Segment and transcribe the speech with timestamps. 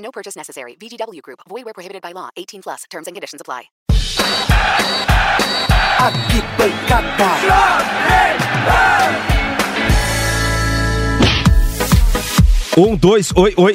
[0.00, 0.74] No purchase necessary.
[0.74, 1.40] VGW Group.
[1.48, 2.30] Void where prohibited by law.
[2.36, 2.84] 18 plus.
[2.90, 3.64] Terms and conditions apply.
[6.00, 6.14] Um,
[12.96, 13.74] dois, oi, oi.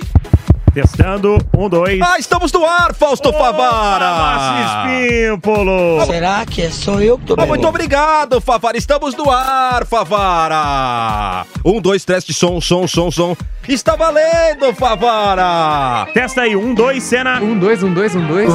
[0.75, 2.01] Testando, um, dois.
[2.01, 4.11] Ah, estamos no ar, Fausto Favara!
[4.11, 6.05] Márcio Espímpolo!
[6.05, 8.77] Será que é só eu que tô muito obrigado, Favara.
[8.77, 11.45] Estamos no ar, Favara.
[11.63, 13.37] Um, dois, teste, som, som, som, som.
[13.69, 16.11] Está valendo, Favara.
[16.13, 17.39] Testa aí, um, dois, cena.
[17.41, 18.49] Um, dois, um, dois, um, dois.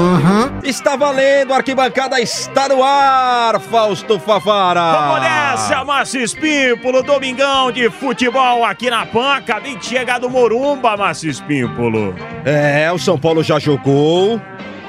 [0.63, 4.93] Está valendo, a arquibancada está no ar, Fausto Favara.
[4.93, 9.37] Vamos nessa, Márcio Espímpolo, domingão de futebol aqui na PAN.
[9.37, 12.10] Acabei de chegar do Morumba, Márcio Espímpolo.
[12.45, 14.41] É, o São Paulo já jogou.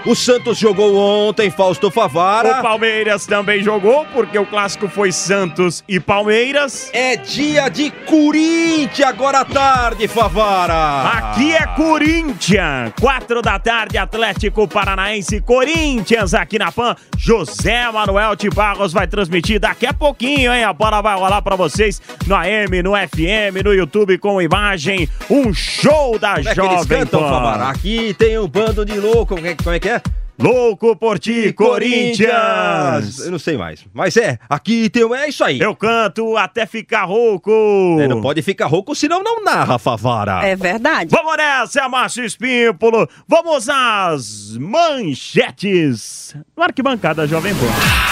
[0.04, 2.58] O Santos jogou ontem, Fausto Favara.
[2.58, 6.90] O Palmeiras também jogou, porque o clássico foi Santos e Palmeiras.
[6.92, 11.08] É dia de Corinthians agora à tarde, Favara.
[11.08, 16.96] Aqui é Corinthians, quatro da tarde, Atlético Paranaense, Corinthians aqui na PAN.
[17.16, 20.64] José Manuel de Barros vai transmitir daqui a pouquinho, hein?
[20.64, 25.08] A bola vai rolar pra vocês no AM, no FM, no YouTube com imagem.
[25.30, 27.30] Um show da Como é que eles Jovem cantam, Pan.
[27.30, 27.70] Favara?
[27.70, 29.36] Aqui tem um bando de louco.
[29.36, 30.02] Como é, como é que é?
[30.40, 33.20] Louco por ti, Corinthians!
[33.20, 33.86] Eu não sei mais.
[33.94, 35.04] Mas é, aqui tem.
[35.14, 35.60] É isso aí.
[35.60, 37.52] Eu canto até ficar rouco.
[38.00, 40.42] É, não pode ficar rouco, senão não narra, Favara.
[40.44, 41.12] É verdade.
[41.12, 43.08] Vamos nessa, Márcio Espímpolo.
[43.28, 46.36] Vamos às manchetes.
[46.58, 48.11] No Arquibancada Jovem Pan.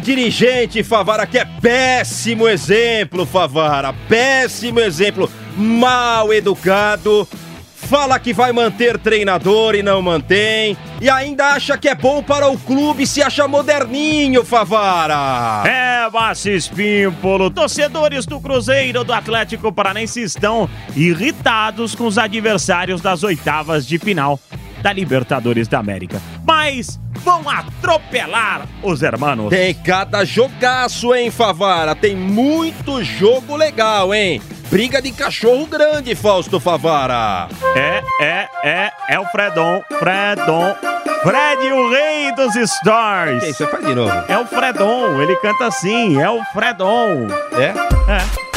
[0.00, 3.92] Dirigente, Favara, que é péssimo exemplo, Favara.
[4.08, 5.30] Péssimo exemplo.
[5.56, 7.28] Mal educado.
[7.74, 10.76] Fala que vai manter treinador e não mantém.
[11.00, 15.68] E ainda acha que é bom para o clube, se acha moderninho, Favara.
[15.68, 17.50] É, Márcio Espímpolo.
[17.50, 24.38] Torcedores do Cruzeiro do Atlético Paranense estão irritados com os adversários das oitavas de final
[24.82, 26.20] da Libertadores da América.
[26.44, 29.50] Mas vão atropelar os hermanos.
[29.50, 31.94] Tem cada jogaço, hein, Favara?
[31.94, 34.40] Tem muito jogo legal, hein?
[34.70, 37.48] Briga de cachorro grande, Fausto Favara.
[37.74, 40.76] É, é, é, é o Fredon, Fredon,
[41.22, 43.42] Fred, o rei dos stars.
[43.42, 43.52] Quem?
[43.52, 44.12] Você faz de novo.
[44.28, 47.26] É o Fredon, ele canta assim, é o Fredon.
[47.52, 47.74] É?
[48.10, 48.50] É.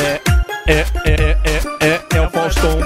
[0.66, 2.80] É, é, é, é, é, é o Faustão.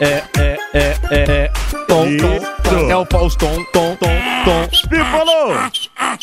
[0.00, 1.61] É, é, é, é, é.
[1.92, 2.90] Tom, tom.
[2.90, 4.08] É o Faustão, tom, tom,
[4.46, 4.68] tom.
[4.72, 5.52] Espímpolo!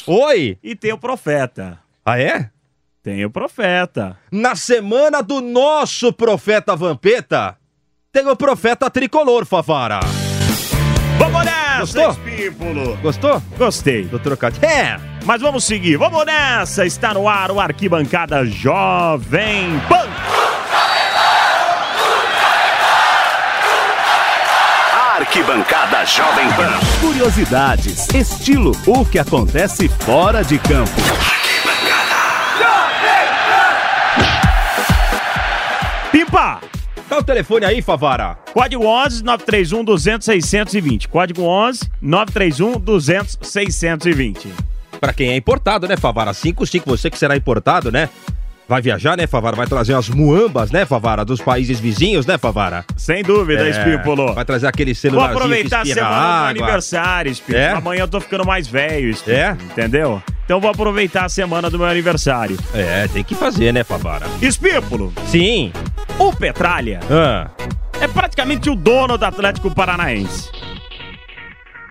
[0.07, 0.57] Oi!
[0.63, 1.77] E tem o profeta.
[2.03, 2.49] Ah, é?
[3.03, 4.17] Tem o profeta.
[4.31, 7.55] Na semana do nosso profeta Vampeta,
[8.11, 9.99] tem o profeta tricolor, Favara.
[11.19, 12.17] Vamos nessa, Gostou?
[13.03, 13.43] Gostou?
[13.55, 14.05] Gostei.
[14.05, 14.65] Do trocadilho?
[14.65, 14.99] É!
[15.23, 16.83] Mas vamos seguir, vamos nessa!
[16.83, 20.48] Está no ar o Arquibancada Jovem Pan!
[25.29, 26.71] Arquibancada Jovem Pan.
[26.99, 30.89] Curiosidades, estilo, o que acontece fora de campo.
[36.11, 36.59] Pimpa!
[37.07, 38.39] Dá o telefone aí, Favara.
[38.51, 41.07] Código 11 931 200 620.
[41.07, 44.51] Código 11 931 200 620.
[44.99, 46.33] Pra quem é importado, né, Favara?
[46.33, 48.09] 55, você que será importado, né?
[48.69, 49.55] Vai viajar, né, Favara?
[49.55, 51.25] Vai trazer as muambas, né, Favara?
[51.25, 52.85] Dos países vizinhos, né, Favara?
[52.95, 54.31] Sem dúvida, É, Espímpolo.
[54.35, 57.57] Vai trazer aquele Vou celularzinho que aproveitar a espirra semana do meu aniversário, Espímpolo.
[57.63, 57.69] É?
[57.71, 59.37] Amanhã eu tô ficando mais velho, Espímpolo.
[59.43, 59.57] É?
[59.71, 60.21] Entendeu?
[60.45, 62.57] Então vou aproveitar a semana do meu aniversário.
[62.75, 64.27] É, tem que fazer, né, Favara?
[64.39, 65.73] Espímpolo, Sim.
[66.19, 67.49] o Petralha Ah,
[67.99, 70.47] é praticamente o dono do Atlético Paranaense.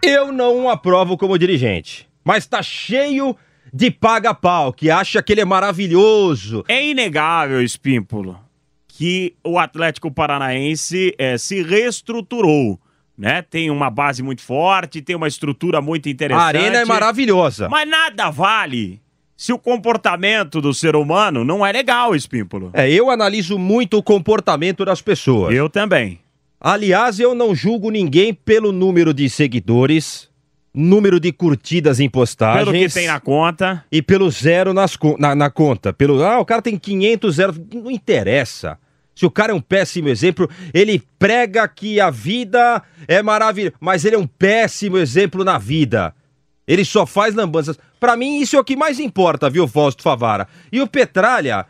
[0.01, 3.37] eu não o aprovo como dirigente, mas tá cheio
[3.73, 6.65] de paga-pau, que acha que ele é maravilhoso.
[6.69, 8.39] É inegável, Espímpolo,
[8.87, 12.79] que o Atlético Paranaense eh, se reestruturou,
[13.17, 13.43] né?
[13.43, 16.43] Tem uma base muito forte, tem uma estrutura muito interessante.
[16.43, 17.69] A arena é maravilhosa.
[17.69, 19.01] Mas nada vale
[19.39, 22.71] se o comportamento do ser humano não é legal, Espímpolo.
[22.73, 25.55] É, eu analiso muito o comportamento das pessoas.
[25.55, 26.19] Eu também.
[26.61, 30.29] Aliás, eu não julgo ninguém pelo número de seguidores,
[30.75, 32.65] número de curtidas em postagens.
[32.65, 33.85] Pelo que tem na conta.
[33.91, 35.93] E pelo zero nas, na, na conta.
[35.93, 37.55] Pelo, ah, o cara tem 500 zero.
[37.75, 38.79] Não interessa.
[39.15, 44.05] Se o cara é um péssimo exemplo, ele prega que a vida é maravilhosa, mas
[44.05, 46.15] ele é um péssimo exemplo na vida.
[46.69, 47.77] Ele só faz lambanças.
[47.99, 50.47] Pra mim, isso é o que mais importa, viu, Fausto Favara?
[50.71, 51.67] E o Petralha,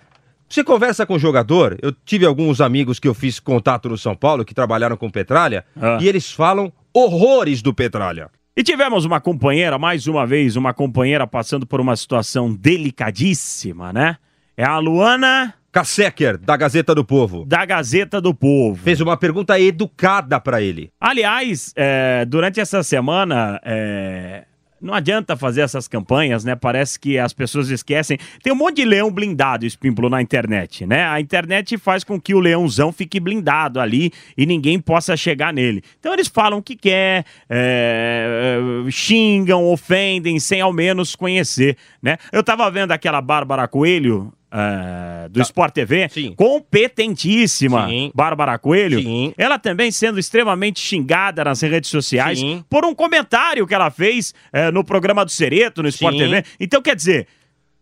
[0.46, 4.14] você conversa com o jogador, eu tive alguns amigos que eu fiz contato no São
[4.14, 5.96] Paulo que trabalharam com o Petralha, Ah.
[6.02, 8.28] e eles falam horrores do Petralha.
[8.58, 14.16] E tivemos uma companheira, mais uma vez, uma companheira passando por uma situação delicadíssima, né?
[14.56, 17.44] É a Luana Kassecker, da Gazeta do Povo.
[17.44, 18.82] da Gazeta do Povo.
[18.82, 20.90] Fez uma pergunta educada pra ele.
[21.00, 24.44] Aliás, é, durante essa semana, é,
[24.80, 26.54] não adianta fazer essas campanhas, né?
[26.54, 28.18] Parece que as pessoas esquecem.
[28.42, 31.06] Tem um monte de leão blindado, Espímpolo, na internet, né?
[31.06, 35.82] A internet faz com que o leãozão fique blindado ali e ninguém possa chegar nele.
[35.98, 38.58] Então eles falam o que quer, é,
[38.90, 42.16] xingam, ofendem, sem ao menos conhecer, né?
[42.32, 44.32] Eu tava vendo aquela Bárbara Coelho...
[44.50, 46.34] é, do Sport TV, Sim.
[46.36, 48.10] competentíssima, Sim.
[48.14, 49.32] Bárbara Coelho, Sim.
[49.36, 52.64] ela também sendo extremamente xingada nas redes sociais Sim.
[52.68, 56.16] por um comentário que ela fez eh, no programa do Cereto, no Sport.
[56.16, 56.44] TV.
[56.58, 57.26] Então, quer dizer,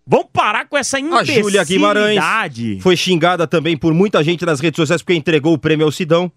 [0.07, 2.79] vamos parar com essa A Júlia Guimarães imbecilidade.
[2.81, 6.31] foi xingada também por muita gente nas redes sociais porque entregou o prêmio ao Sidão.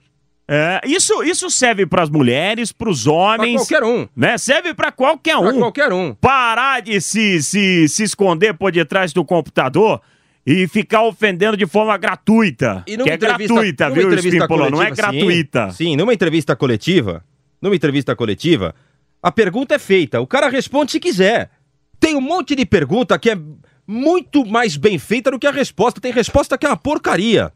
[0.52, 4.08] É, isso, isso serve para as mulheres, para os Pra homens, qualquer um.
[4.16, 4.36] né?
[4.38, 5.60] Serve para qualquer Pra um.
[5.60, 6.16] qualquer um.
[6.16, 10.02] Parar de se, se, se esconder por detrás do computador
[10.52, 12.84] e ficar ofendendo de forma gratuita.
[12.88, 14.68] E que é gratuita, viu, Espímpolo?
[14.72, 14.96] Não é sim.
[14.96, 15.70] gratuita.
[15.70, 17.24] Sim, numa entrevista coletiva,
[17.62, 18.74] numa entrevista coletiva,
[19.22, 21.52] a pergunta é feita, o cara responde se quiser.
[22.00, 23.38] Tem um monte de pergunta que é
[23.86, 26.02] muito mais bem feita do que a resposta.
[26.02, 27.52] Tem resposta que é uma porcaria.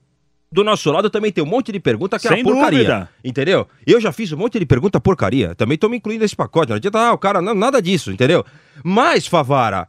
[0.51, 2.77] Do nosso lado também tem um monte de pergunta que é Sem uma porcaria.
[2.77, 3.09] dúvida.
[3.23, 3.67] Entendeu?
[3.87, 5.55] Eu já fiz um monte de pergunta porcaria.
[5.55, 6.69] Também tô me incluindo nesse pacote.
[6.69, 8.45] Não adianta, ah, o cara, não, nada disso, entendeu?
[8.83, 9.87] Mas, Favara,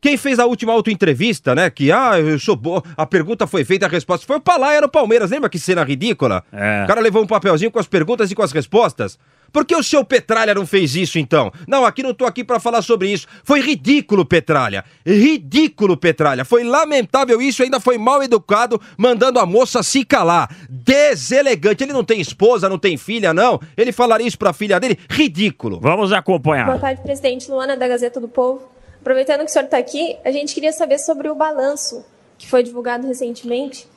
[0.00, 1.68] quem fez a última autoentrevista, né?
[1.70, 2.82] Que, ah, eu sou boa.
[2.96, 5.30] A pergunta foi feita, a resposta foi o Palaia no Palmeiras.
[5.30, 6.44] Lembra que cena ridícula?
[6.52, 6.84] É.
[6.84, 9.18] O cara levou um papelzinho com as perguntas e com as respostas.
[9.52, 11.50] Por que o seu Petralha não fez isso então?
[11.66, 13.26] Não, aqui não tô aqui pra falar sobre isso.
[13.42, 14.84] Foi ridículo, Petralha.
[15.04, 16.44] Ridículo, Petralha.
[16.44, 20.54] Foi lamentável isso, ainda foi mal educado, mandando a moça se calar.
[20.68, 21.82] Deselegante.
[21.82, 23.58] Ele não tem esposa, não tem filha, não.
[23.76, 24.98] Ele falaria isso pra filha dele?
[25.08, 25.80] Ridículo.
[25.80, 26.66] Vamos acompanhar.
[26.66, 27.50] Boa tarde, presidente.
[27.50, 28.77] Luana, da Gazeta do Povo.
[29.00, 32.04] Aproveitando que o senhor está aqui, a gente queria saber sobre o balanço
[32.36, 33.88] que foi divulgado recentemente,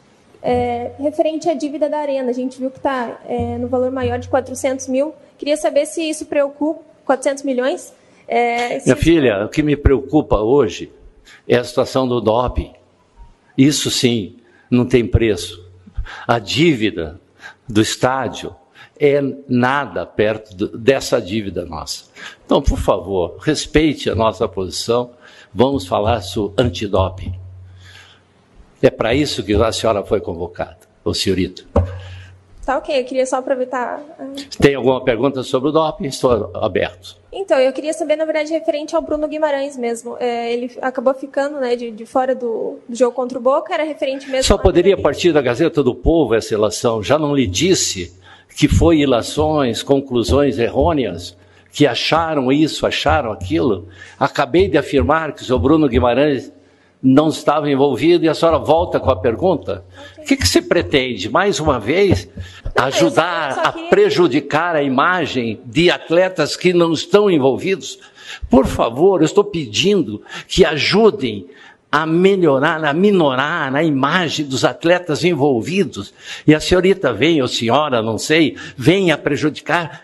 [0.42, 2.30] é, referente à dívida da Arena.
[2.30, 3.20] A gente viu que está
[3.60, 5.14] no valor maior de 400 mil.
[5.38, 7.94] Queria saber se isso preocupa, 400 milhões?
[8.28, 10.92] É, se Minha filha, o que me preocupa hoje
[11.48, 12.74] é a situação do doping.
[13.58, 14.38] Isso sim
[14.70, 15.64] não tem preço.
[16.28, 17.20] A dívida
[17.68, 18.56] do estádio
[19.00, 22.06] é nada perto do- dessa dívida nossa.
[22.46, 25.12] Então, por favor, respeite a nossa posição.
[25.54, 27.34] Vamos falar sobre antidoping.
[28.82, 31.64] É para isso que a senhora foi convocada, ô senhorita.
[32.66, 34.00] Tá ok, eu queria só aproveitar.
[34.20, 34.26] ah,
[34.60, 36.06] Tem alguma pergunta sobre o doping?
[36.06, 37.18] Estou aberto.
[37.34, 40.16] Então, eu queria saber, na verdade, referente ao Bruno Guimarães mesmo.
[40.20, 43.84] É, ele acabou ficando né, de, de fora do, do jogo contra o Boca, era
[43.84, 44.44] referente mesmo.
[44.44, 47.02] Só poderia partir da Gazeta do Povo essa ilação.
[47.02, 48.14] Já não lhe disse
[48.56, 51.38] que foi ilações, conclusões errôneas,
[51.72, 53.88] que acharam isso, acharam aquilo.
[54.20, 56.52] Acabei de afirmar que o senhor Bruno Guimarães
[57.02, 59.84] não estava envolvido e a senhora volta com a pergunta.
[60.20, 62.30] O que, que se pretende, mais uma vez,
[62.76, 67.98] ajudar a prejudicar a imagem de atletas que não estão envolvidos?
[68.50, 71.48] Por favor, eu estou pedindo que ajudem
[71.92, 76.14] a melhorar, a minorar a imagem dos atletas envolvidos.
[76.48, 80.04] E a senhorita vem, ou senhora, não sei, vem a prejudicar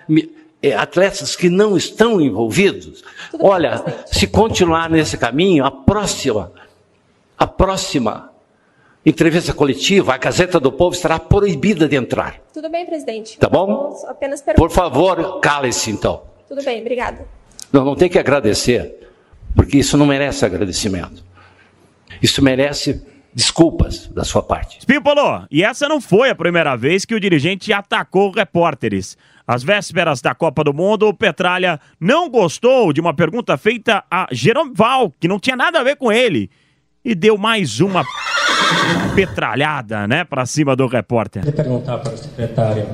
[0.62, 3.04] eh, atletas que não estão envolvidos.
[3.40, 6.52] Olha, se continuar nesse caminho, a próxima,
[7.38, 8.32] a próxima
[9.06, 12.42] entrevista coletiva, a Gazeta do Povo estará proibida de entrar.
[12.54, 13.38] Tudo bem, presidente.
[13.38, 13.66] Tá bom?
[13.66, 16.24] Vamos Apenas Por favor, cale-se então.
[16.50, 17.26] Tudo bem, obrigada.
[17.72, 19.08] Não, não tem que agradecer,
[19.56, 21.24] porque isso não merece agradecimento.
[22.22, 23.02] Isso merece
[23.34, 24.86] desculpas da sua parte.
[24.86, 29.16] Pimpolo, e essa não foi a primeira vez que o dirigente atacou repórteres.
[29.46, 34.28] Às vésperas da Copa do Mundo, o Petralha não gostou de uma pergunta feita a
[34.32, 36.50] Jerome Val, que não tinha nada a ver com ele,
[37.06, 38.04] e deu mais uma
[39.16, 41.44] petralhada, né, pra cima do repórter.
[41.44, 42.88] queria perguntar para o secretário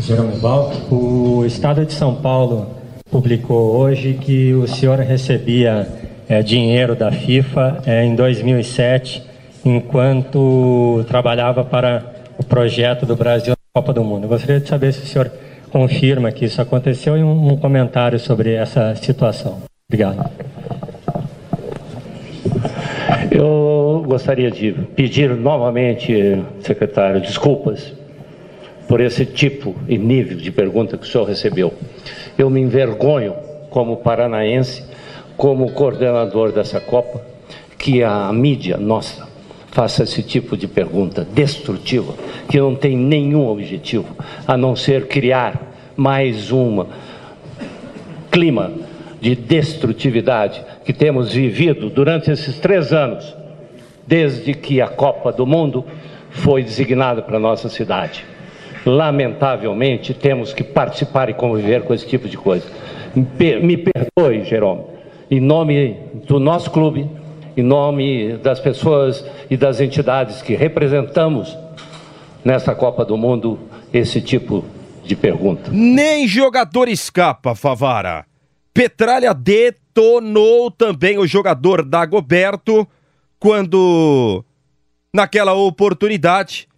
[0.00, 0.72] Jerome Val.
[0.90, 2.76] O Estado de São Paulo
[3.10, 5.88] publicou hoje que o senhor recebia
[6.28, 9.22] eh, dinheiro da FIFA eh, em 2007,
[9.64, 12.04] enquanto trabalhava para
[12.38, 14.24] o projeto do Brasil na Copa do Mundo.
[14.24, 15.30] Eu gostaria de saber se o senhor
[15.70, 19.62] confirma que isso aconteceu e um, um comentário sobre essa situação.
[19.88, 20.30] Obrigado.
[23.30, 27.92] Eu gostaria de pedir novamente, secretário, desculpas
[28.88, 31.74] por esse tipo e nível de pergunta que o senhor recebeu.
[32.38, 33.34] Eu me envergonho,
[33.68, 34.84] como paranaense,
[35.36, 37.20] como coordenador dessa Copa,
[37.78, 39.28] que a mídia nossa
[39.70, 42.14] faça esse tipo de pergunta destrutiva,
[42.48, 44.16] que não tem nenhum objetivo
[44.46, 46.86] a não ser criar mais um
[48.30, 48.72] clima
[49.20, 53.36] de destrutividade que temos vivido durante esses três anos,
[54.06, 55.84] desde que a Copa do Mundo
[56.30, 58.24] foi designada para nossa cidade.
[58.84, 62.66] Lamentavelmente, temos que participar e conviver com esse tipo de coisa.
[63.62, 64.95] Me perdoe, Jerome,
[65.30, 67.08] em nome do nosso clube,
[67.56, 71.56] em nome das pessoas e das entidades que representamos
[72.44, 73.58] nessa Copa do Mundo,
[73.92, 74.64] esse tipo
[75.04, 75.70] de pergunta.
[75.72, 78.24] Nem jogador escapa, Favara.
[78.72, 82.86] Petralha detonou também o jogador Dagoberto
[83.38, 84.44] quando,
[85.12, 86.68] naquela oportunidade,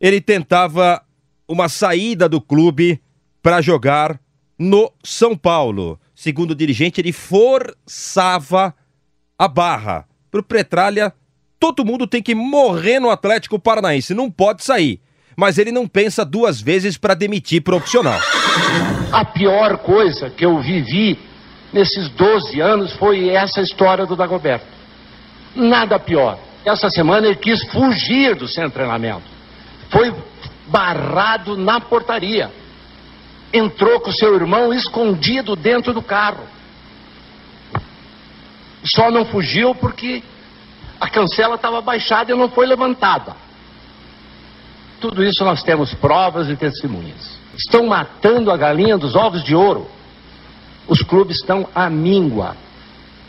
[0.00, 1.02] ele tentava
[1.48, 3.00] uma saída do clube
[3.42, 4.20] para jogar
[4.58, 5.98] no São Paulo.
[6.18, 8.74] Segundo o dirigente, ele forçava
[9.38, 10.04] a barra.
[10.32, 11.12] Pro Petralha,
[11.60, 15.00] todo mundo tem que morrer no Atlético Paranaense, não pode sair.
[15.36, 18.18] Mas ele não pensa duas vezes para demitir profissional.
[19.12, 21.16] A pior coisa que eu vivi
[21.72, 24.66] nesses 12 anos foi essa história do Dagoberto.
[25.54, 26.36] Nada pior.
[26.64, 29.22] Essa semana ele quis fugir do centro de treinamento.
[29.88, 30.12] Foi
[30.66, 32.50] barrado na portaria.
[33.52, 36.44] Entrou com seu irmão escondido dentro do carro.
[38.84, 40.22] Só não fugiu porque
[41.00, 43.34] a cancela estava baixada e não foi levantada.
[45.00, 47.38] Tudo isso nós temos provas e testemunhas.
[47.56, 49.88] Estão matando a galinha dos ovos de ouro.
[50.86, 52.56] Os clubes estão à míngua.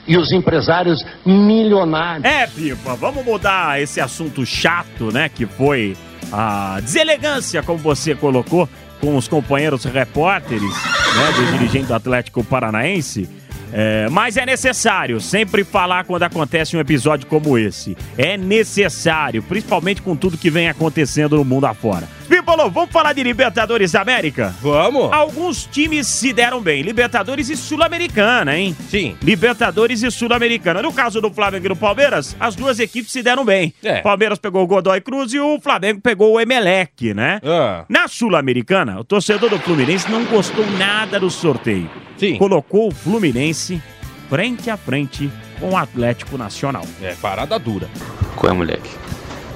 [0.07, 2.25] E os empresários milionários.
[2.25, 5.29] É, Pipa, vamos mudar esse assunto chato, né?
[5.29, 5.95] Que foi
[6.31, 8.67] a deselegância, como você colocou,
[8.99, 11.31] com os companheiros repórteres, né?
[11.35, 13.29] Do dirigente do Atlético Paranaense.
[13.71, 17.95] É, mas é necessário sempre falar quando acontece um episódio como esse.
[18.17, 22.07] É necessário, principalmente com tudo que vem acontecendo no mundo afora.
[22.29, 24.55] Pipolo, vamos falar de Libertadores da América?
[24.61, 25.11] Vamos!
[25.11, 26.83] Alguns times se deram bem.
[26.83, 28.77] Libertadores e Sul-Americana, hein?
[28.87, 29.17] Sim.
[29.23, 30.83] Libertadores e Sul-Americana.
[30.83, 33.73] No caso do Flamengo e do Palmeiras, as duas equipes se deram bem.
[33.83, 34.01] É.
[34.01, 37.41] Palmeiras pegou o Godoy Cruz e o Flamengo pegou o Emelec, né?
[37.43, 37.85] Ah.
[37.89, 41.89] Na Sul-Americana, o torcedor do Fluminense não gostou nada do sorteio.
[42.15, 42.37] Sim.
[42.37, 43.81] Colocou o Fluminense
[44.29, 46.85] frente a frente com o Atlético Nacional.
[47.01, 47.89] É, parada dura.
[48.35, 48.91] Qual é, moleque?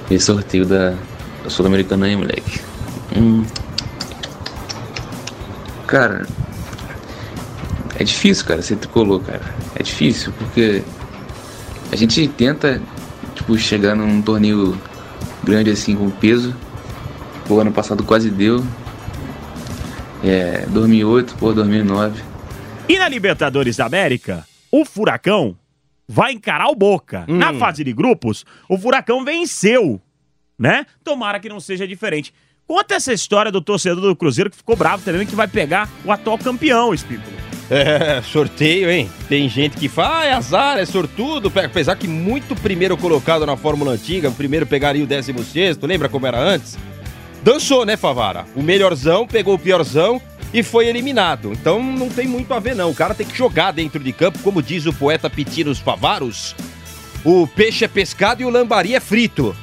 [0.10, 0.96] Esse sorteio da,
[1.44, 2.60] da Sul-Americana aí, moleque.
[3.16, 3.46] Hum.
[5.88, 6.26] Cara,
[8.00, 9.42] é difícil, cara, ser tricolor, cara.
[9.76, 10.84] É difícil, porque
[11.92, 12.82] a gente tenta,
[13.36, 14.78] tipo, chegar num torneio
[15.44, 16.56] grande assim com peso.
[17.50, 18.64] O ano passado quase deu.
[20.24, 22.24] É, 2008, pô, 2009.
[22.88, 25.56] E na Libertadores da América, o Furacão
[26.08, 27.26] vai encarar o Boca.
[27.28, 27.38] Hum.
[27.38, 30.02] Na fase de grupos, o Furacão venceu,
[30.58, 30.86] né?
[31.04, 32.34] Tomara que não seja diferente.
[32.66, 36.12] Conta essa história do torcedor do Cruzeiro que ficou bravo também, que vai pegar o
[36.12, 37.30] atual campeão, Espírito.
[37.70, 39.10] É, sorteio, hein?
[39.28, 41.52] Tem gente que fala, ah, é azar, é sortudo.
[41.64, 46.28] Apesar que muito primeiro colocado na Fórmula Antiga, o primeiro pegaria o 16, lembra como
[46.28, 46.78] era antes?
[47.42, 48.46] Dançou, né, Favara?
[48.56, 50.22] O melhorzão pegou o piorzão
[50.54, 51.52] e foi eliminado.
[51.52, 52.92] Então não tem muito a ver, não.
[52.92, 56.56] O cara tem que jogar dentro de campo, como diz o poeta Pitinos Favaros.
[57.26, 59.56] O peixe é pescado e o lambari é frito.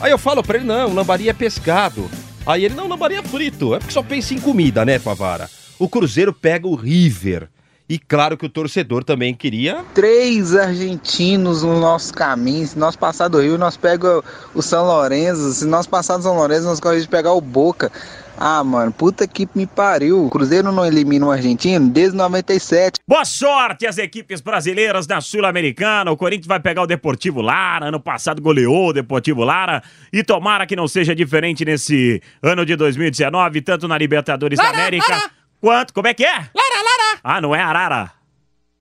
[0.00, 2.08] Aí eu falo pra ele, não, o lambari é pescado.
[2.46, 3.74] Aí ele, não, lambari é frito.
[3.74, 5.48] É porque só pensa em comida, né, Favara?
[5.78, 7.48] O Cruzeiro pega o River.
[7.88, 9.84] E claro que o torcedor também queria.
[9.94, 12.66] Três argentinos no nosso caminho.
[12.66, 14.22] Se nós passar do Rio, nós pega
[14.54, 15.52] o São Lourenço.
[15.52, 17.92] Se nós passar do São Lourenço, nós corremos pegar o Boca.
[18.38, 20.26] Ah, mano, puta que me pariu.
[20.26, 23.00] O Cruzeiro não elimina o argentino desde 97.
[23.08, 26.10] Boa sorte às equipes brasileiras da Sul-Americana.
[26.10, 27.86] O Corinthians vai pegar o Deportivo Lara.
[27.86, 29.82] Ano passado goleou o Deportivo Lara.
[30.12, 35.30] E tomara que não seja diferente nesse ano de 2019, tanto na Libertadores da América
[35.60, 35.94] quanto.
[35.94, 36.34] Como é que é?
[36.34, 37.20] Lara, Lara!
[37.24, 38.12] Ah, não é Arara.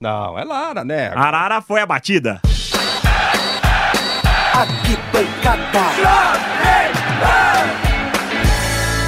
[0.01, 1.07] Não, é Lara, né?
[1.15, 2.41] Arara foi a batida.
[4.53, 4.95] Aqui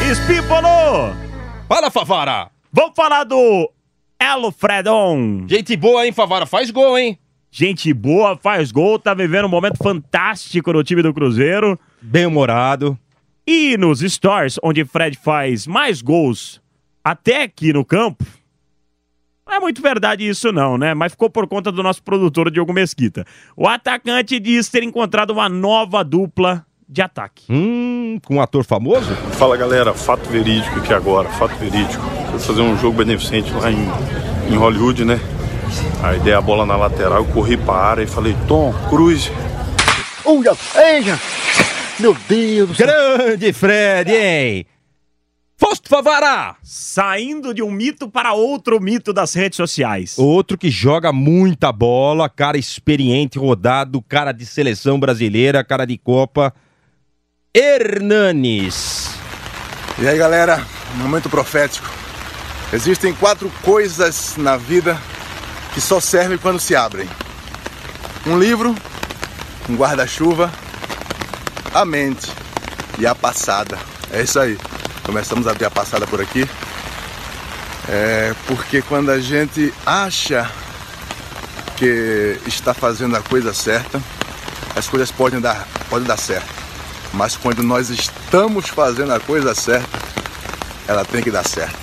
[0.09, 1.13] Espípolo!
[1.67, 2.49] Fala, Favara!
[2.71, 3.69] Vamos falar do
[4.17, 5.45] Elo Fredon.
[5.49, 6.45] Gente boa, hein, Favara?
[6.45, 7.19] Faz gol, hein?
[7.51, 11.77] Gente boa, faz gol, tá vivendo um momento fantástico no time do Cruzeiro.
[12.01, 12.97] Bem humorado.
[13.45, 16.61] E nos Stars, onde Fred faz mais gols
[17.03, 18.25] Até que no campo,
[19.45, 20.93] não é muito verdade isso não, né?
[20.93, 23.25] Mas ficou por conta do nosso produtor Diogo Mesquita.
[23.55, 27.45] O atacante diz ter encontrado uma nova dupla de ataque.
[27.49, 29.13] Hum, com um ator famoso?
[29.33, 32.03] Fala galera, fato verídico aqui agora, fato verídico.
[32.31, 33.89] Fui fazer um jogo beneficente lá em,
[34.49, 35.19] em Hollywood, né?
[36.01, 39.31] Aí dei a bola na lateral, eu corri pra área e falei, Tom, cruze.
[40.23, 41.19] Olha, eia!
[41.99, 42.87] Meu Deus do céu.
[42.87, 44.65] Grande Fred, hein?
[45.57, 46.55] Fausto Favara!
[46.61, 50.17] Saindo de um mito para outro mito das redes sociais.
[50.17, 56.53] Outro que joga muita bola, cara experiente, rodado, cara de seleção brasileira, cara de Copa.
[57.59, 59.09] Hernanes.
[59.97, 61.89] E aí, galera, momento profético.
[62.71, 64.95] Existem quatro coisas na vida
[65.73, 67.09] que só servem quando se abrem:
[68.27, 68.75] um livro,
[69.67, 70.51] um guarda-chuva,
[71.73, 72.31] a mente
[72.99, 73.75] e a passada.
[74.11, 74.55] É isso aí.
[75.01, 76.47] Começamos a ver a passada por aqui.
[77.89, 80.47] É porque quando a gente acha
[81.75, 83.99] que está fazendo a coisa certa,
[84.75, 86.56] as coisas podem dar, podem dar certo.
[87.17, 89.97] Mas quando nós estamos fazendo a coisa certa,
[90.87, 91.75] ela tem que dar certo.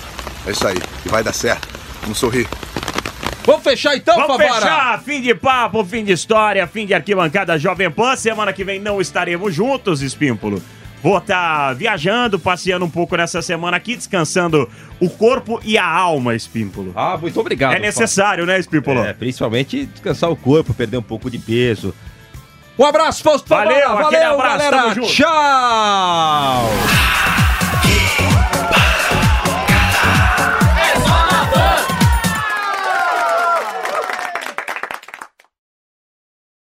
[0.47, 0.77] É isso aí.
[1.05, 1.67] E vai dar certo.
[2.01, 2.47] Vamos sorrir.
[3.45, 4.53] Vamos fechar então, Vamos Favara?
[4.61, 8.15] fechar, fim de papo, fim de história, fim de arquibancada Jovem Pan.
[8.15, 10.63] Semana que vem não estaremos juntos, Espímpolo.
[11.03, 14.67] Vou estar viajando, passeando um pouco nessa semana aqui, descansando
[15.01, 16.93] o corpo e a alma, Espímpolo.
[16.95, 17.73] Ah, muito obrigado.
[17.75, 19.01] É necessário, né, Espímpolo?
[19.01, 21.93] É, principalmente descansar o corpo, perder um pouco de peso.
[22.77, 24.95] Um abraço, Fausto Valeu, Valeu, abraço, galera.
[25.01, 26.69] Tchau.